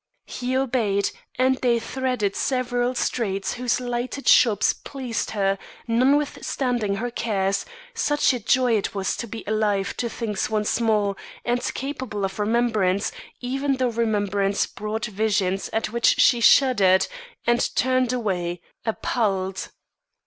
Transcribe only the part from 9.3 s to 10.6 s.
alive to things